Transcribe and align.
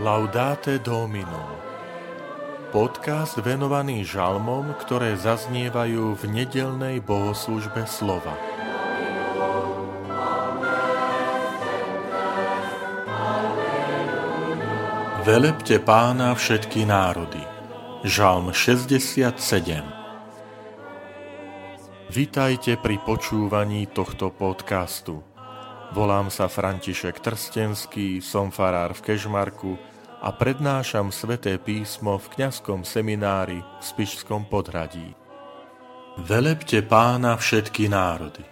Laudate 0.00 0.80
Domino 0.80 1.60
Podcast 2.72 3.36
venovaný 3.36 4.00
žalmom, 4.00 4.72
ktoré 4.80 5.12
zaznievajú 5.12 6.16
v 6.16 6.22
nedelnej 6.24 7.04
bohoslužbe 7.04 7.84
slova. 7.84 8.32
Velepte 15.28 15.76
pána 15.84 16.32
všetky 16.32 16.88
národy. 16.88 17.44
Žalm 18.00 18.56
67 18.56 19.36
Vitajte 22.08 22.80
pri 22.80 22.96
počúvaní 23.04 23.84
tohto 23.92 24.32
podcastu. 24.32 25.20
Volám 25.92 26.32
sa 26.32 26.48
František 26.48 27.20
Trstenský, 27.20 28.24
som 28.24 28.48
farár 28.48 28.96
v 28.96 29.12
Kežmarku 29.12 29.89
a 30.20 30.28
prednášam 30.36 31.08
sveté 31.08 31.56
písmo 31.56 32.20
v 32.20 32.26
kňazskom 32.36 32.84
seminári 32.84 33.64
v 33.64 33.82
Spišskom 33.82 34.44
podhradí. 34.52 35.16
Velepte 36.20 36.84
pána 36.84 37.40
všetky 37.40 37.88
národy. 37.88 38.44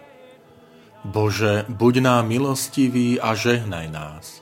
Bože, 1.05 1.69
buď 1.69 1.93
nám 2.01 2.27
milostivý 2.27 3.21
a 3.21 3.37
žehnaj 3.37 3.87
nás. 3.93 4.41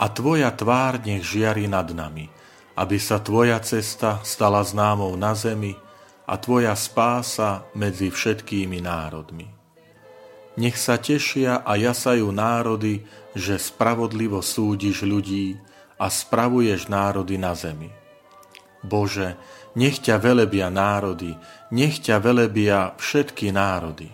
A 0.00 0.08
Tvoja 0.08 0.48
tvár 0.54 1.02
nech 1.02 1.26
žiari 1.26 1.68
nad 1.68 1.90
nami, 1.92 2.30
aby 2.78 2.96
sa 2.96 3.20
Tvoja 3.20 3.58
cesta 3.60 4.22
stala 4.22 4.64
známou 4.64 5.12
na 5.18 5.34
zemi 5.36 5.76
a 6.24 6.38
Tvoja 6.38 6.72
spása 6.78 7.66
medzi 7.74 8.08
všetkými 8.08 8.80
národmi. 8.80 9.50
Nech 10.56 10.78
sa 10.78 10.96
tešia 10.96 11.66
a 11.66 11.74
jasajú 11.74 12.30
národy, 12.30 13.02
že 13.34 13.58
spravodlivo 13.58 14.40
súdiš 14.40 15.02
ľudí 15.04 15.58
a 16.00 16.08
spravuješ 16.08 16.88
národy 16.88 17.36
na 17.36 17.52
zemi. 17.52 17.92
Bože, 18.80 19.36
nech 19.76 20.00
ťa 20.00 20.16
velebia 20.16 20.72
národy, 20.72 21.36
nech 21.68 22.00
ťa 22.00 22.16
velebia 22.24 22.96
všetky 22.96 23.52
národy. 23.52 24.08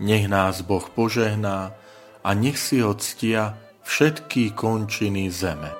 Nech 0.00 0.28
nás 0.28 0.60
Boh 0.60 0.84
požehná 0.84 1.72
a 2.20 2.30
nech 2.36 2.60
si 2.60 2.84
ho 2.84 2.92
ctia 2.92 3.56
všetky 3.80 4.52
končiny 4.52 5.32
zeme. 5.32 5.72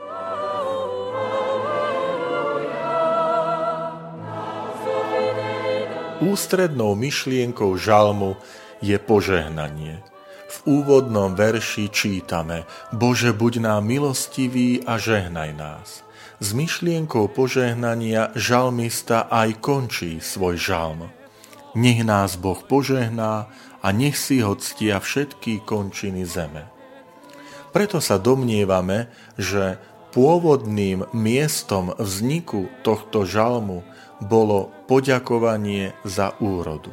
Ústrednou 6.21 6.93
myšlienkou 7.01 7.81
žalmu 7.81 8.37
je 8.85 8.97
požehnanie. 9.01 10.10
V 10.51 10.83
úvodnom 10.83 11.39
verši 11.39 11.87
čítame 11.95 12.67
Bože, 12.91 13.31
buď 13.31 13.63
nám 13.71 13.87
milostivý 13.87 14.83
a 14.83 14.99
žehnaj 14.99 15.51
nás. 15.55 16.03
S 16.43 16.51
myšlienkou 16.51 17.31
požehnania 17.31 18.35
žalmista 18.35 19.31
aj 19.31 19.63
končí 19.63 20.19
svoj 20.19 20.59
žalm. 20.59 21.07
Nech 21.79 22.03
nás 22.03 22.35
Boh 22.35 22.59
požehná 22.67 23.47
a 23.79 23.87
nech 23.95 24.19
si 24.19 24.43
ho 24.43 24.59
ctia 24.59 24.99
všetky 24.99 25.63
končiny 25.63 26.27
zeme. 26.27 26.67
Preto 27.71 28.03
sa 28.03 28.19
domnievame, 28.19 29.07
že 29.39 29.79
pôvodným 30.11 31.07
miestom 31.15 31.95
vzniku 31.95 32.67
tohto 32.83 33.23
žalmu 33.23 33.87
bolo 34.19 34.75
poďakovanie 34.91 35.95
za 36.03 36.35
úrodu. 36.43 36.91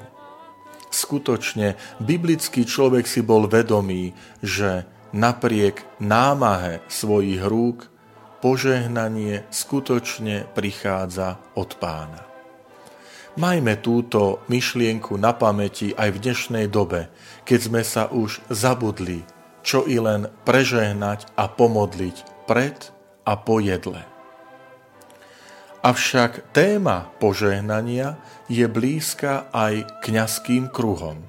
Skutočne, 0.97 1.77
biblický 2.01 2.65
človek 2.65 3.05
si 3.05 3.21
bol 3.21 3.45
vedomý, 3.45 4.17
že 4.41 4.89
napriek 5.13 5.85
námahe 6.01 6.81
svojich 6.89 7.45
rúk 7.45 7.85
požehnanie 8.41 9.45
skutočne 9.53 10.49
prichádza 10.57 11.37
od 11.53 11.77
pána. 11.77 12.25
Majme 13.37 13.77
túto 13.77 14.41
myšlienku 14.49 15.21
na 15.21 15.37
pamäti 15.37 15.93
aj 15.93 16.17
v 16.17 16.21
dnešnej 16.25 16.65
dobe, 16.65 17.13
keď 17.45 17.59
sme 17.61 17.81
sa 17.85 18.09
už 18.09 18.41
zabudli, 18.49 19.21
čo 19.61 19.85
i 19.85 20.01
len 20.01 20.25
prežehnať 20.49 21.29
a 21.37 21.45
pomodliť 21.45 22.49
pred 22.49 22.89
a 23.21 23.37
po 23.37 23.61
jedle. 23.61 24.16
Avšak 25.85 26.57
téma 26.57 27.13
požehnania 27.21 28.17
je 28.49 28.65
blízka 28.65 29.45
aj 29.53 30.01
kňazským 30.01 30.73
kruhom. 30.73 31.21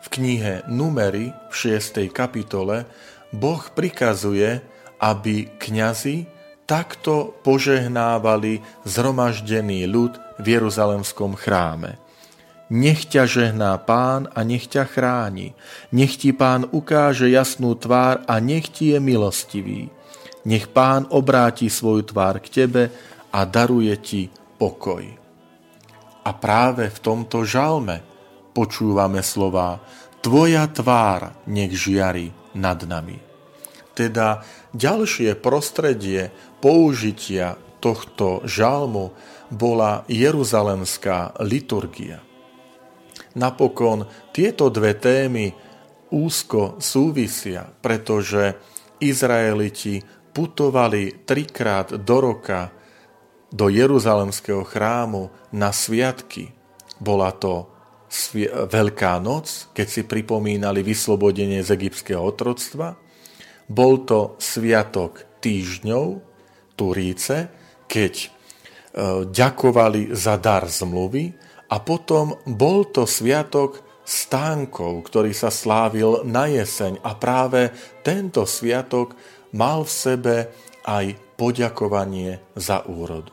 V 0.00 0.06
knihe 0.08 0.64
Numery 0.72 1.36
v 1.52 1.54
6. 1.54 2.08
kapitole 2.16 2.88
Boh 3.36 3.60
prikazuje, 3.76 4.64
aby 4.96 5.52
kňazi 5.60 6.24
takto 6.64 7.36
požehnávali 7.44 8.64
zhromaždený 8.88 9.84
ľud 9.84 10.16
v 10.40 10.56
Jeruzalemskom 10.56 11.36
chráme. 11.36 12.00
Nech 12.72 13.04
ťa 13.04 13.28
žehná 13.28 13.76
pán 13.84 14.32
a 14.32 14.42
nech 14.42 14.64
ťa 14.66 14.88
chráni. 14.88 15.52
Nech 15.92 16.16
ti 16.16 16.32
pán 16.32 16.64
ukáže 16.72 17.28
jasnú 17.28 17.76
tvár 17.76 18.24
a 18.24 18.40
nech 18.40 18.72
ti 18.72 18.96
je 18.96 18.98
milostivý. 18.98 19.92
Nech 20.46 20.70
pán 20.70 21.06
obráti 21.10 21.70
svoju 21.70 22.10
tvár 22.10 22.42
k 22.42 22.64
tebe 22.64 22.82
a 23.36 23.44
daruje 23.44 23.92
ti 24.00 24.22
pokoj. 24.56 25.04
A 26.24 26.30
práve 26.32 26.88
v 26.88 26.98
tomto 27.04 27.44
žalme 27.44 28.00
počúvame 28.56 29.20
slova 29.20 29.76
Tvoja 30.24 30.66
tvár 30.66 31.46
nech 31.46 31.70
žiari 31.76 32.32
nad 32.56 32.82
nami. 32.82 33.20
Teda 33.94 34.42
ďalšie 34.74 35.38
prostredie 35.38 36.34
použitia 36.58 37.54
tohto 37.78 38.42
žalmu 38.42 39.14
bola 39.52 40.02
jeruzalemská 40.10 41.38
liturgia. 41.46 42.18
Napokon 43.38 44.08
tieto 44.34 44.66
dve 44.72 44.98
témy 44.98 45.52
úzko 46.10 46.80
súvisia, 46.82 47.68
pretože 47.68 48.56
Izraeliti 48.98 50.00
putovali 50.32 51.22
trikrát 51.22 51.94
do 52.02 52.16
roka 52.18 52.75
do 53.50 53.70
Jeruzalemského 53.70 54.66
chrámu 54.66 55.30
na 55.54 55.70
sviatky. 55.70 56.50
Bola 56.98 57.30
to 57.34 57.76
Veľká 58.70 59.18
noc, 59.18 59.68
keď 59.74 59.86
si 59.90 60.02
pripomínali 60.06 60.80
vyslobodenie 60.80 61.60
z 61.60 61.74
egyptského 61.74 62.22
otroctva. 62.22 62.94
Bol 63.66 64.06
to 64.06 64.38
sviatok 64.38 65.26
týždňov, 65.42 66.22
Turíce, 66.76 67.36
keď 67.90 68.14
e, 68.20 68.28
ďakovali 69.26 70.14
za 70.14 70.38
dar 70.38 70.68
zmluvy 70.70 71.34
a 71.72 71.76
potom 71.82 72.36
bol 72.46 72.86
to 72.94 73.08
sviatok 73.08 73.82
stánkov, 74.06 75.08
ktorý 75.10 75.34
sa 75.34 75.50
slávil 75.50 76.22
na 76.22 76.46
jeseň 76.46 77.02
a 77.02 77.18
práve 77.18 77.74
tento 78.06 78.46
sviatok 78.46 79.18
mal 79.56 79.82
v 79.82 79.92
sebe 79.92 80.36
aj 80.86 81.25
poďakovanie 81.36 82.40
za 82.56 82.82
úrodu. 82.88 83.32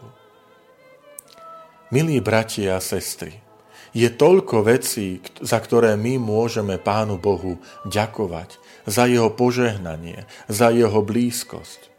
Milí 1.90 2.20
bratia 2.20 2.78
a 2.78 2.84
sestry, 2.84 3.44
je 3.94 4.10
toľko 4.10 4.66
vecí, 4.66 5.22
za 5.40 5.62
ktoré 5.62 5.94
my 5.94 6.18
môžeme 6.18 6.82
Pánu 6.82 7.22
Bohu 7.22 7.62
ďakovať, 7.86 8.58
za 8.90 9.06
jeho 9.08 9.32
požehnanie, 9.32 10.26
za 10.50 10.74
jeho 10.74 11.00
blízkosť. 11.06 11.94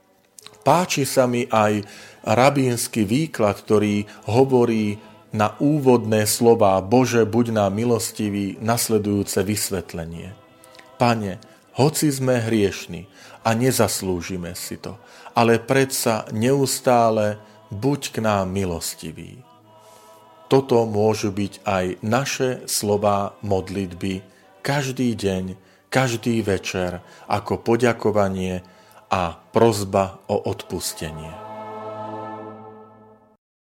Páči 0.66 1.06
sa 1.06 1.30
mi 1.30 1.46
aj 1.48 1.86
rabínsky 2.26 3.06
výklad, 3.06 3.60
ktorý 3.62 4.04
hovorí 4.26 4.98
na 5.34 5.54
úvodné 5.62 6.26
slova 6.26 6.78
Bože, 6.82 7.22
buď 7.22 7.54
nám 7.54 7.74
milostivý, 7.78 8.58
nasledujúce 8.58 9.42
vysvetlenie. 9.46 10.34
Pane, 10.98 11.42
hoci 11.74 12.10
sme 12.10 12.38
hriešni 12.38 13.10
a 13.42 13.52
nezaslúžime 13.52 14.54
si 14.54 14.78
to, 14.78 14.96
ale 15.34 15.58
predsa 15.58 16.24
neustále 16.30 17.38
buď 17.74 18.00
k 18.14 18.16
nám 18.22 18.54
milostivý. 18.54 19.42
Toto 20.46 20.86
môžu 20.86 21.34
byť 21.34 21.66
aj 21.66 21.84
naše 22.06 22.62
slova 22.70 23.34
modlitby 23.42 24.22
každý 24.62 25.18
deň, 25.18 25.58
každý 25.90 26.40
večer 26.46 27.02
ako 27.26 27.60
poďakovanie 27.60 28.62
a 29.10 29.34
prozba 29.52 30.22
o 30.30 30.38
odpustenie. 30.38 31.43